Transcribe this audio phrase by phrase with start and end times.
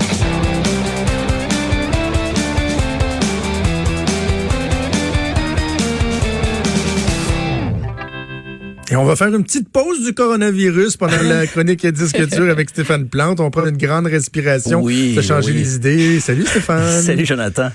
[0.00, 0.49] Thank you.
[8.92, 12.70] Et on va faire une petite pause du coronavirus pendant la chronique Disque dur avec
[12.70, 13.38] Stéphane Plante.
[13.38, 15.58] On prend une grande respiration, Oui, se changer oui.
[15.58, 16.18] les idées.
[16.18, 17.00] Salut Stéphane.
[17.02, 17.70] Salut Jonathan.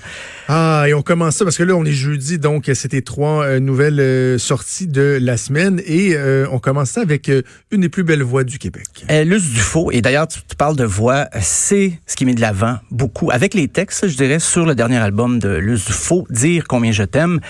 [0.48, 3.60] Ah, et on commence ça parce que là, on est jeudi, donc c'était trois euh,
[3.60, 5.80] nouvelles euh, sorties de la semaine.
[5.86, 7.40] Et euh, on commence ça avec euh,
[7.70, 8.84] une des plus belles voix du Québec.
[9.10, 12.34] Euh, Luce Dufault, et d'ailleurs, tu, tu parles de voix, euh, c'est ce qui met
[12.34, 13.30] de l'avant beaucoup.
[13.30, 17.04] Avec les textes, je dirais, sur le dernier album de Luce Dufault, Dire combien je
[17.04, 17.40] t'aime.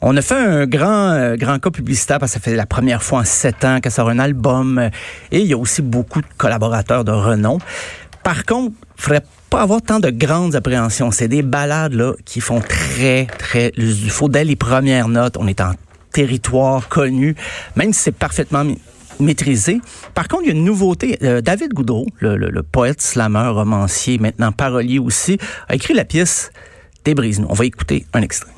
[0.00, 3.02] On a fait un grand, euh, grand cas publicitaire parce que ça fait la première
[3.02, 4.78] fois en sept ans qu'elle sort un album.
[4.78, 4.90] euh,
[5.32, 7.58] et il y a aussi beaucoup de collaborateurs de renom.
[8.22, 11.10] Par contre, il faudrait pas avoir tant de grandes appréhensions.
[11.10, 14.28] C'est des balades là qui font très, très Luce Dufault.
[14.28, 15.72] Dès les premières notes, on est en
[16.12, 17.34] territoire connu,
[17.74, 18.64] même si c'est parfaitement
[19.18, 19.80] maîtrisé.
[20.14, 21.18] Par contre, il y a une nouveauté.
[21.24, 25.38] Euh, David Goudreau, le poète, slameur, romancier, maintenant parolier aussi,
[25.68, 26.52] a écrit la pièce
[27.04, 27.46] Débrise-nous.
[27.48, 28.52] On va écouter un extrait.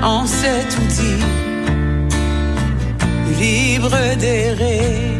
[0.00, 1.22] Errer en cet outil,
[3.38, 5.18] libre d'errer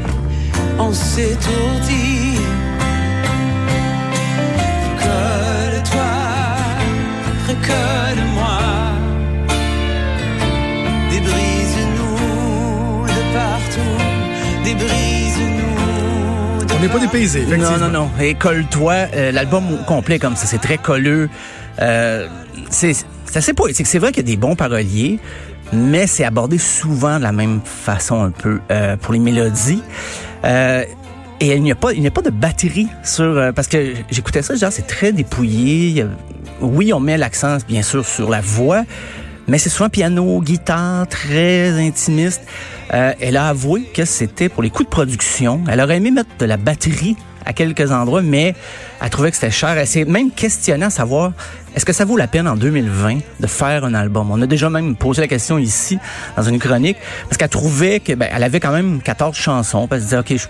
[0.78, 2.40] en s'étourdir.
[4.98, 6.12] Colle-toi,
[7.48, 7.99] recolle-moi,
[16.80, 18.10] On n'est pas dépaysé, Non, non, non.
[18.18, 21.28] Et colle-toi, euh, l'album complet comme ça, c'est très colleux.
[21.78, 22.26] Euh,
[22.70, 22.96] c'est
[23.34, 23.86] assez poétique.
[23.86, 25.18] C'est vrai qu'il y a des bons paroliers,
[25.74, 29.82] mais c'est abordé souvent de la même façon un peu euh, pour les mélodies.
[30.46, 30.84] Euh,
[31.40, 34.40] et il n'y a pas, il n'y a pas de batterie sur parce que j'écoutais
[34.40, 36.06] ça, genre c'est très dépouillé.
[36.62, 38.84] Oui, on met l'accent bien sûr sur la voix,
[39.48, 42.42] mais c'est souvent piano, guitare, très intimiste.
[42.92, 45.62] Euh, elle a avoué que c'était pour les coûts de production.
[45.68, 48.54] Elle aurait aimé mettre de la batterie à quelques endroits, mais
[49.00, 49.70] elle trouvait que c'était cher.
[49.70, 51.32] Elle s'est même questionnée à savoir
[51.74, 54.30] est-ce que ça vaut la peine en 2020 de faire un album?
[54.30, 55.98] On a déjà même posé la question ici
[56.36, 59.86] dans une chronique parce qu'elle trouvait que ben, elle avait quand même 14 chansons.
[59.86, 60.48] Puis elle se disait ok,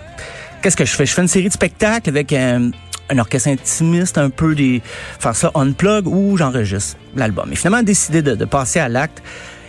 [0.61, 1.05] qu'est-ce que je fais?
[1.05, 2.71] Je fais une série de spectacles avec un,
[3.11, 4.81] un orchestre intimiste, un peu des
[5.19, 7.49] faire ça on plug ou j'enregistre l'album.
[7.51, 9.21] Et finalement, décidé de, de passer à l'acte.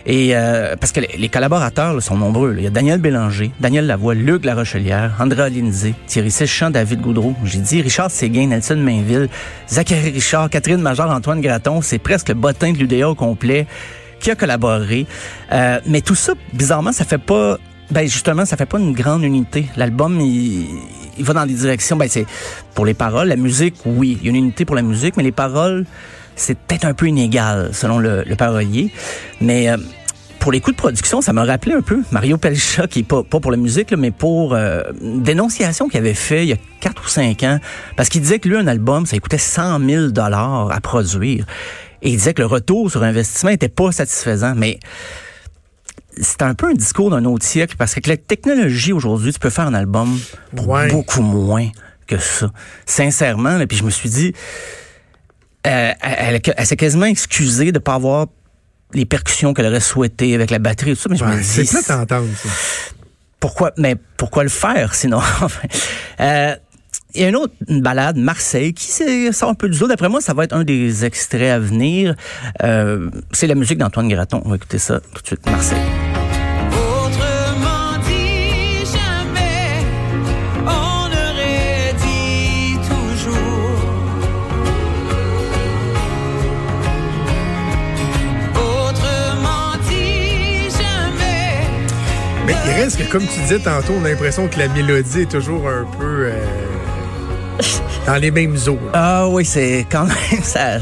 [0.05, 2.51] Et euh, parce que les, les collaborateurs là, sont nombreux.
[2.51, 2.59] là.
[2.59, 7.33] Il y a Daniel Bélanger, Daniel Lavoie, Luc Larochelière, André Lindsay, Thierry Séchant, David Goudreau.
[7.45, 9.29] J'ai dit Richard Séguin, Nelson Mainville,
[9.69, 11.81] Zachary Richard, Catherine Major, Antoine Graton.
[11.81, 13.65] C'est presque le bottin de l'UDA au complet
[14.19, 15.05] qui a collaboré.
[15.53, 17.57] Euh, mais tout ça, bizarrement, ça fait pas.
[17.93, 19.67] Ben justement, ça fait pas une grande unité.
[19.75, 20.65] L'album, il,
[21.15, 21.95] il va dans des directions.
[21.95, 22.25] Ben c'est
[22.73, 25.21] pour les paroles, la musique, oui, il y a une unité pour la musique, mais
[25.21, 25.85] les paroles,
[26.35, 28.91] c'est peut-être un peu inégal selon le, le parolier.
[29.41, 29.77] Mais euh,
[30.39, 33.21] pour les coûts de production, ça m'a rappelé un peu Mario Pelcha, qui est pas,
[33.21, 36.53] pas pour la musique, là, mais pour euh, une dénonciation qu'il avait fait il y
[36.53, 37.59] a quatre ou cinq ans,
[37.95, 41.45] parce qu'il disait que lui, un album, ça coûtait 100 000 dollars à produire.
[42.01, 44.55] Et il disait que le retour sur investissement était pas satisfaisant.
[44.55, 44.79] Mais
[46.21, 49.39] c'est un peu un discours d'un autre siècle, parce que avec la technologie aujourd'hui, tu
[49.39, 50.19] peux faire un album
[50.55, 50.87] pour Ouais.
[50.89, 51.69] beaucoup moins
[52.07, 52.51] que ça.
[52.85, 54.33] Sincèrement, là, puis je me suis dit,
[55.67, 58.27] euh, elle, elle- elle s'est quasiment excusée de pas avoir
[58.93, 61.43] les percussions qu'elle aurait souhaité avec la batterie et tout ça, mais je me dis,
[61.43, 62.05] c'est ça.
[63.39, 65.21] pourquoi, mais pourquoi le faire sinon?
[66.19, 66.55] Euh,
[67.15, 69.87] il y a une autre une balade, Marseille, qui s'est- sort un peu du zoo.
[69.87, 72.15] D'après moi, ça va être un des extraits à venir.
[72.63, 74.41] Euh, c'est la musique d'Antoine Graton.
[74.45, 75.77] On va écouter ça tout de suite, Marseille.
[76.71, 79.85] Autrement dit, jamais
[80.65, 83.79] on aurait dit toujours.
[88.55, 91.67] Autrement dit, jamais.
[92.45, 95.31] Mais il reste que, comme tu disais tantôt, on a l'impression que la mélodie est
[95.31, 96.33] toujours un peu euh,
[98.05, 98.79] dans les mêmes eaux.
[98.93, 100.79] Ah oui, c'est quand même ça.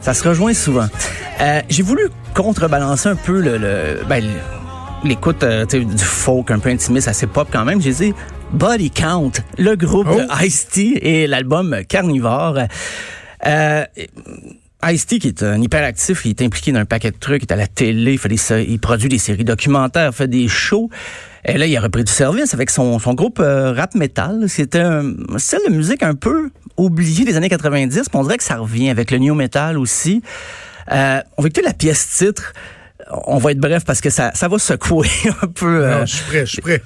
[0.00, 0.88] Ça se rejoint souvent.
[1.40, 4.24] Euh, J'ai voulu contrebalancer un peu le, le- ben,
[5.04, 7.80] l'écoute euh, du folk un peu intimiste, assez pop quand même.
[7.80, 8.14] J'ai dit
[8.52, 10.16] Body Count, le groupe Oh.
[10.20, 12.58] de Ice-T et l'album Carnivore.
[13.46, 13.84] Euh,
[14.84, 17.52] Ice-T, qui est un hyperactif, il est impliqué dans un paquet de trucs, il est
[17.52, 20.90] à la télé, il, fait des, il produit des séries documentaires, fait des shows.
[21.44, 24.44] Et là, il a repris du service avec son, son groupe euh, rap metal.
[24.48, 27.94] C'était un style de musique un peu oublié des années 90.
[27.94, 30.22] puis On dirait que ça revient avec le new metal aussi.
[30.92, 32.52] Euh, on va écouter la pièce titre.
[33.26, 35.08] On va être bref parce que ça, ça va secouer
[35.42, 35.84] un peu.
[35.84, 36.82] euh, Non, je suis prêt, je suis prêt.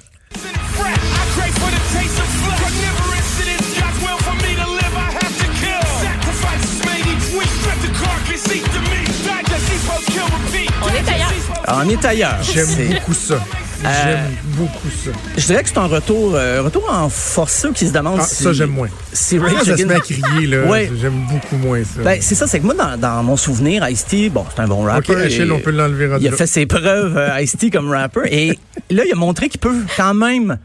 [10.81, 11.33] On est ailleurs.
[11.67, 12.37] on est ailleurs.
[12.43, 13.39] J'aime beaucoup ça.
[13.81, 15.11] J'aime beaucoup ça.
[15.37, 18.25] Je dirais que c'est un retour, euh, retour en force ceux qui se demandent Ah,
[18.25, 18.89] si, ça, j'aime moins.
[19.13, 20.89] si Rage ça se met à crier, là, Ouais.
[20.99, 22.01] j'aime beaucoup moins ça.
[22.03, 24.83] Ben, c'est ça, c'est que moi, dans, dans mon souvenir, Ice-T, bon, c'est un bon
[24.83, 25.15] OK, rapper.
[25.15, 28.21] Achille, et on peut l'enlever Il a fait ses preuves, euh, Ice-T, comme rapper.
[28.31, 28.59] Et
[28.89, 30.57] là, il a montré qu'il peut quand même,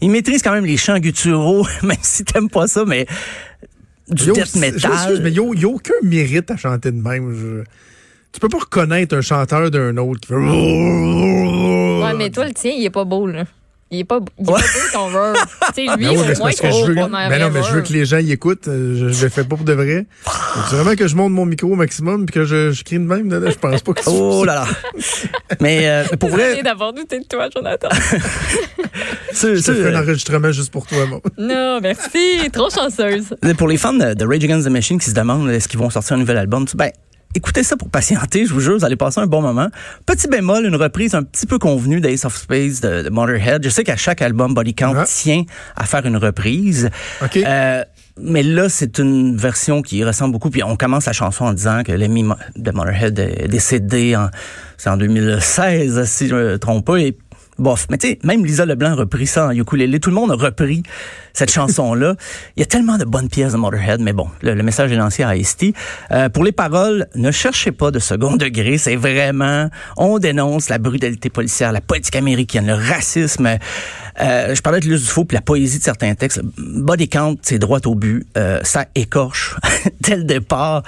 [0.00, 3.06] il maîtrise quand même les chants gutturaux, même si t'aimes pas ça, mais
[4.08, 4.90] du death metal.
[5.22, 7.32] mais il n'y a aucun mérite à chanter de même.
[7.34, 7.64] Je-
[8.36, 10.34] Tu peux pas reconnaître un chanteur d'un autre qui fait.
[12.06, 13.44] Ouais, mais toi, le tien, il est pas beau, là.
[13.90, 14.60] Il est pas, il est Ouais.
[14.60, 15.32] pas beau ton verre.
[15.74, 16.98] Tu sais, lui, Ben mais au c'est moins, que il je veux.
[16.98, 18.68] un Ben non, mais je veux que les gens y écoutent.
[18.68, 20.04] euh, Je, je le fais pas pour de vrai.
[20.68, 23.04] C'est vraiment que je monte mon micro au maximum puis que je, je crie de
[23.04, 23.30] même.
[23.30, 24.66] là, Je pense pas que Oh là là.
[25.60, 27.88] mais, euh, mais pour vrai, d'avoir douté de toi, Jonathan.
[29.32, 31.20] Je te fais un euh, enregistrement juste pour toi, moi.
[31.38, 32.50] non, merci.
[32.52, 33.34] Trop chanceuse.
[33.56, 35.90] Pour les fans de, de Rage Against the Machine qui se demandent est-ce qu'ils vont
[35.90, 36.90] sortir un nouvel album, ben
[37.36, 39.68] écoutez ça pour patienter, je vous jure, vous allez passer un bon moment.
[40.06, 43.62] Petit bémol, une reprise un petit peu convenue d'Ace of Space de, de Motorhead.
[43.62, 45.04] Je sais qu'à chaque album, Body Count Ah.
[45.06, 45.44] tient
[45.76, 46.90] à faire une reprise.
[47.22, 47.36] OK.
[47.36, 47.84] Euh,
[48.18, 50.48] mais là, c'est une version qui ressemble beaucoup.
[50.48, 52.24] Puis on commence la chanson en disant que l'ami
[52.56, 54.30] de Motorhead est décédé en,
[54.78, 56.96] c'est en 2016, si je me trompe pas.
[56.96, 57.16] Et
[57.58, 57.86] bof.
[57.90, 60.00] Mais tu sais, même Lisa Leblanc a repris ça en ukulélé.
[60.00, 60.82] Tout le monde a repris
[61.32, 62.16] cette chanson-là.
[62.56, 64.96] Il y a tellement de bonnes pièces de Motorhead, mais bon, le, le message est
[64.96, 65.74] lancé à Ice-T.
[66.10, 68.78] Euh, pour les paroles, ne cherchez pas de second degré.
[68.78, 73.58] C'est vraiment, on dénonce la brutalité policière, la politique américaine, le racisme.
[74.20, 76.40] Euh, je parlais de l'use du faux puis la poésie de certains textes.
[76.56, 78.26] Body count, c'est droit au but.
[78.36, 79.56] Euh, ça écorche
[80.00, 80.82] dès le départ.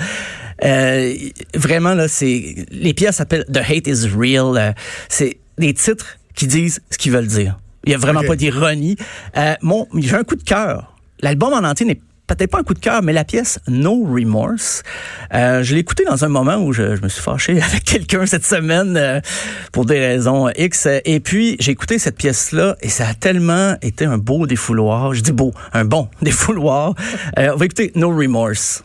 [0.64, 1.14] Euh,
[1.54, 4.74] vraiment là, c'est les pièces s'appellent The Hate Is Real.
[5.08, 7.58] C'est des titres qui disent ce qu'ils veulent dire.
[7.84, 8.96] Il y a vraiment pas d'ironie.
[9.36, 10.94] Euh, mon, j'ai un coup de cœur.
[11.20, 14.84] L'album en entier n'est peut-être pas un coup de cœur, mais la pièce No Remorse,
[15.34, 18.24] euh, je l'ai écouté dans un moment où je, je me suis fâché avec quelqu'un
[18.26, 19.20] cette semaine euh,
[19.72, 20.86] pour des raisons X.
[21.04, 25.12] Et puis, j'ai écouté cette pièce-là et ça a tellement été un beau défouloir.
[25.14, 26.94] Je dis beau, un bon défouloir.
[27.38, 28.84] Euh, on va écouter No Remorse.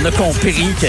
[0.00, 0.86] On, a compris que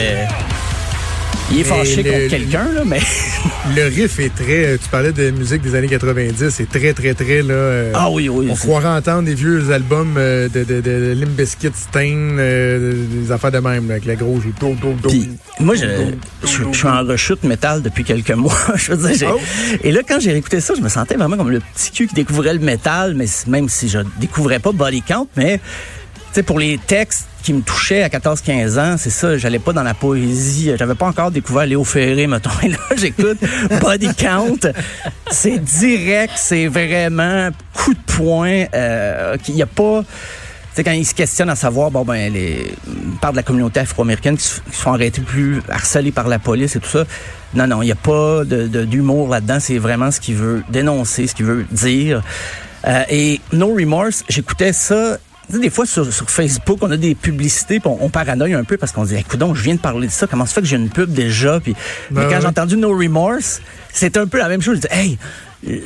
[1.52, 3.00] il est fâché contre quelqu'un, là, mais...
[3.76, 4.78] Le riff est très.
[4.82, 6.50] Tu parlais de musique des années 90.
[6.50, 7.42] C'est très, très, très.
[7.44, 8.48] Là, euh, Ah oui, oui.
[8.50, 13.32] On croirait entendre des vieux albums euh, de, de, de Limp Bizkit, Stain, euh, des
[13.32, 14.44] affaires de même, là, avec la grosse.
[15.60, 15.86] moi, je,
[16.44, 18.54] je, je suis en rechute métal depuis quelques mois.
[18.76, 19.40] je veux dire, j'ai- Oh.
[19.84, 22.16] Et là, quand j'ai réécouté ça, je me sentais vraiment comme le petit cul qui
[22.16, 25.64] découvrait le métal, mais même si je découvrais pas Body Count, mais tu
[26.34, 29.84] sais, pour les textes qui me touchaient à 14-15 ans, c'est ça, j'allais pas dans
[29.84, 30.72] la poésie.
[30.78, 32.50] J'avais pas encore découvert Léo Ferré, mettons.
[32.64, 33.38] Et là, j'écoute
[33.80, 34.58] Body Count.
[35.30, 38.66] C'est direct, c'est vraiment coup de poing.
[38.74, 40.02] Euh, qu'il y a pas...
[40.02, 42.74] Tu sais, quand ils se questionnent à savoir, bon, ben, les,
[43.22, 46.80] parlent de la communauté afro-américaine qui, se- font arrêter plus harcelés par la police et
[46.80, 47.06] tout ça.
[47.54, 49.60] Non, non, il n'y a pas d'humour là-dedans.
[49.60, 52.24] C'est vraiment ce qu'il veut dénoncer, ce qu'il veut dire.
[52.88, 55.18] Euh, et No Remorse, j'écoutais ça.
[55.48, 58.54] Tu sais, des fois, sur, sur Facebook, on a des publicités, puis on, on paranoïe
[58.54, 60.56] un peu parce qu'on se dit, écoute, je viens de parler de ça, comment ça
[60.56, 61.60] fait que j'ai une pub déjà?
[61.60, 61.76] Puis,
[62.12, 62.42] mais Ben quand ouais.
[62.42, 63.62] j'ai entendu No Remorse,
[63.94, 64.78] c'est un peu la même chose.
[64.78, 65.18] Je dis, hey,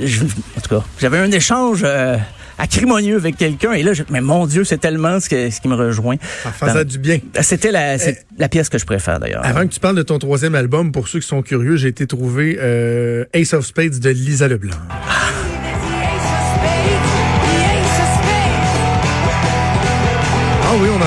[0.06, 2.16] je- en tout cas, j'avais un échange euh,
[2.58, 5.68] acrimonieux avec quelqu'un, et là, je, mais mon Dieu, c'est tellement ce, que- ce qui
[5.68, 6.16] me rejoint.
[6.44, 7.20] Ça faisait du bien.
[7.42, 9.46] C'était la, c'est la pièce que je préfère d'ailleurs.
[9.46, 12.08] Avant que tu parles de ton troisième album, pour ceux qui sont curieux, j'ai été
[12.08, 14.76] trouver euh, Ace of Spades de Lisa Leblanc.
[14.90, 14.96] Ah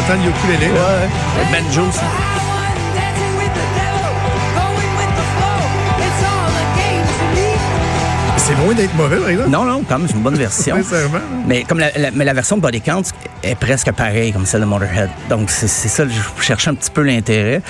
[0.05, 0.69] entend le ukulélé.
[0.73, 0.81] là.
[0.81, 2.01] Ouais, le banjo aussi.
[8.37, 9.51] C'est loin d'être mauvais, par exemple.
[9.51, 10.77] Non, non, quand même, c'est une bonne version.
[10.83, 11.15] Sincèrement.
[11.19, 11.21] là.
[11.47, 13.03] Mais comme la, la- mais la version de Body Count,
[13.43, 15.11] est presque pareil comme celle de Motorhead.
[15.29, 17.63] Donc, c'est ça, je cherchais un petit peu l'intérêt.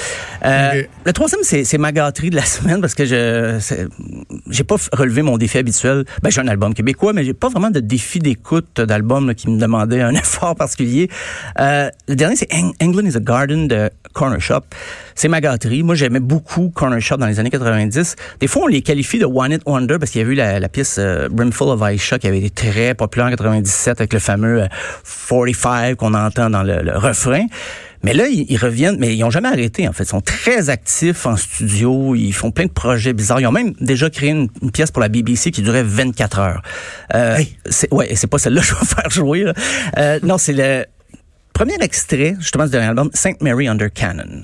[0.44, 3.58] Euh, le troisième, c'est ma gâterie de la semaine parce que je
[4.50, 6.04] j'ai pas relevé mon défi habituel.
[6.22, 9.58] Ben, j'ai un album québécois, mais j'ai pas vraiment de défi d'écoute d'album qui me
[9.58, 11.08] demandait un effort particulier.
[11.60, 12.48] Euh, le dernier, c'est
[12.80, 14.62] England is a Garden de Corner Shop.
[15.14, 15.82] C'est ma gâterie.
[15.82, 18.16] Moi, j'aimais beaucoup Corner Shop dans les années 90.
[18.40, 20.60] Des fois, on les qualifie de One It Wonder parce qu'il y a eu la,
[20.60, 24.18] la pièce euh, Brimful of Aisha qui avait été très populaire en 97 avec le
[24.18, 24.66] fameux euh,
[25.28, 25.54] 45
[25.96, 27.46] qu'on entend dans le, le, refrain.
[28.04, 30.02] Mais là, ils, reviennent, mais ils n'ont jamais arrêté, en fait.
[30.02, 33.40] Ils sont très actifs en studio, ils font plein de projets bizarres.
[33.40, 36.62] Ils ont même déjà créé une, pièce pour la BBC qui durait 24 heures.
[37.14, 37.56] Euh, hey.
[37.66, 39.44] c'est, ouais, c'est pas celle-là que je vais faire jouer.
[39.44, 39.54] Là.
[39.98, 40.84] Euh, non, c'est le
[41.52, 44.42] premier extrait, justement, du dernier album, Saint Mary Under Cannon.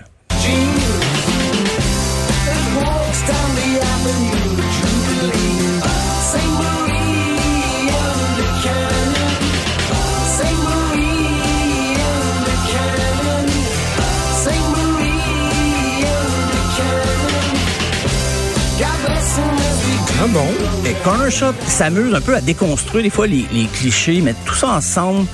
[21.09, 25.27] Corner Shop s'amuse un peu à déconstruire des fois les, clichés, mettre tout ça ensemble.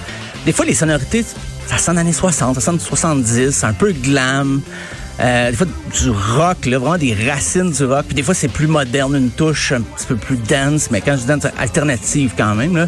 [0.47, 1.25] Des fois, les sonorités,
[1.67, 4.61] ça sonne années 60, ça sonne 70, un peu glam.
[5.19, 8.05] Euh, des fois, du rock, vraiment des racines du rock.
[8.07, 11.17] Puis des fois, c'est plus moderne, une touche un petit peu plus dance, mais quand
[11.17, 12.87] je dis dance, alternative quand même.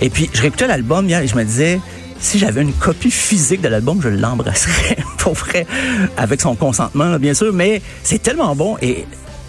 [0.00, 1.80] Et puis, je réécoutais l'album hier et je me disais,
[2.20, 5.66] si j'avais une copie physique de l'album, je l'embrasserais, pour vrai,
[6.16, 7.52] avec son consentement, bien sûr.
[7.52, 9.04] Mais c'est tellement bon et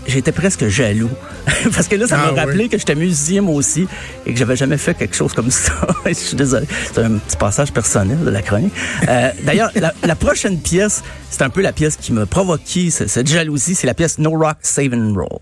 [0.07, 1.09] j'étais presque jaloux.
[1.73, 2.69] Parce que là, ça Ah m'a rappelé oui.
[2.69, 3.87] que j'étais musicien moi aussi
[4.25, 5.73] et que j'avais jamais fait quelque chose comme ça.
[6.05, 6.65] Je suis désolé.
[6.93, 8.73] C'est un petit passage personnel de la chronique.
[9.07, 13.07] Euh, D'ailleurs, la, la prochaine pièce, c'est un peu la pièce qui m'a provoqué ce-
[13.07, 13.75] cette jalousie.
[13.75, 15.39] C'est la pièce No Rock Save and Roll.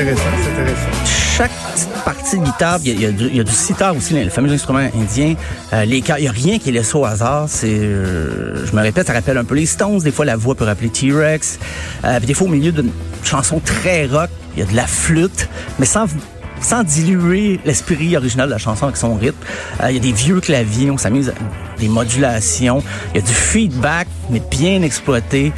[0.00, 1.04] Intéressant, c'est intéressant.
[1.04, 3.06] chaque petite partie de guitare, il y
[3.40, 5.34] a, du, sitar aussi, le fameux instrument indien.
[5.72, 7.48] Euh, il y a rien qui est laissé au hasard.
[7.64, 9.98] Euh, je me répète, ça rappelle un peu les Stones.
[9.98, 11.58] Des fois, la voix peut rappeler T-Rex.
[12.04, 12.90] Euh, des fois, au milieu d'une
[13.24, 16.06] chanson très rock, il y a de la flûte, mais sans
[16.60, 19.36] sans diluer l'esprit original de la chanson avec son rythme.
[19.80, 22.82] Euh, il y a des vieux claviers, on s'amuse à des modulations.
[23.14, 25.52] Il y a du feedback, mais bien exploité.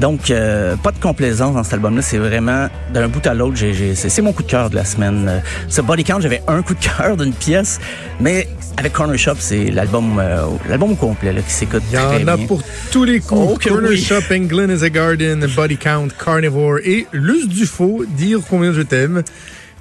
[0.00, 2.02] Donc, euh, pas de complaisance dans cet album-là.
[2.02, 5.26] C'est vraiment, d'un bout à l'autre, c'est, c'est mon coup de cœur de la semaine.
[5.28, 7.78] Euh, Ce Body Count, j'avais un coup de cœur d'une pièce,
[8.20, 11.98] mais avec Corner Shop, c'est l'album, euh, l'album au complet là, qui s'écoute Il y
[11.98, 12.46] en a bien.
[12.46, 13.40] pour tous les coups.
[13.54, 14.02] Oh Corner oui.
[14.02, 18.82] Shop, England is a Garden, Body Count, Carnivore et Luce du Faux, Dire combien je
[18.82, 19.22] t'aime.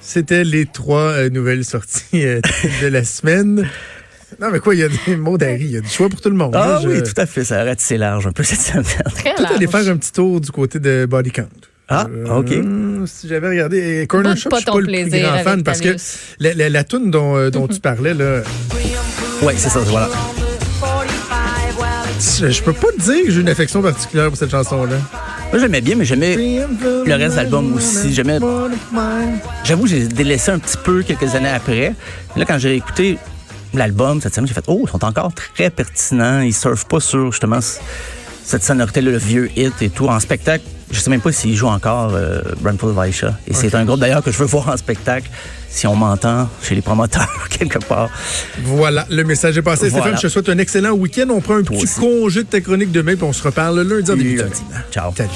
[0.02, 2.24] C'était les trois euh, nouvelles sorties
[2.82, 3.68] de la semaine.
[4.40, 6.22] Non, mais quoi, il y a des mots d'Harry, il y a du choix pour
[6.22, 6.56] tout le monde.
[6.56, 6.80] Ah là.
[6.82, 7.44] Je- oui, tout à fait.
[7.44, 8.84] Ça arrête c'est large un peu cette semaine.
[8.84, 9.04] Très
[9.36, 9.84] Peut-être aller large.
[9.86, 11.48] faire un petit tour du côté de Body Count.
[11.94, 12.08] Ah,
[12.38, 12.52] OK.
[12.52, 15.38] Euh, si j'avais regardé euh, Corner Shop, pas je suis ton pas le plus grand
[15.44, 15.96] fan parce que
[16.40, 18.42] la, la, la toune dont, euh, dont tu parlais, là,
[19.42, 20.08] Oui, c'est ça, voilà.
[22.20, 24.96] je, je peux pas te dire que j'ai une affection particulière pour cette chanson-là.
[25.52, 26.36] Moi, j'aimais bien, mais j'aimais.
[26.38, 28.40] Le reste de l'album aussi, j'aimais-
[29.66, 31.94] J'avoue, j'ai délaissé un petit peu quelques années après.
[32.38, 33.18] Là, quand j'ai écouté
[33.74, 36.42] l'album cette semaine, j'ai fait Oh, ils sont encore très pertinents.
[36.42, 37.60] Ils surfent pas sur justement
[38.44, 40.08] cette sonorité-là, le vieux hit et tout.
[40.08, 43.38] En spectacle, je sais même pas s'ils jouent encore euh, Brandful of Aisha.
[43.48, 45.30] Et c'est un groupe d'ailleurs que je veux voir en spectacle
[45.70, 48.10] si on m'entend chez les promoteurs quelque part.
[48.64, 49.88] Voilà, le message est passé.
[49.90, 50.04] Voilà.
[50.06, 51.28] Stéphane, je te souhaite un excellent week-end.
[51.30, 52.00] On prend un petit aussi.
[52.00, 54.62] congé de ta chronique demain, puis on se reparle lundi en début Lundi.
[54.92, 55.14] Ciao.
[55.16, 55.30] Salut.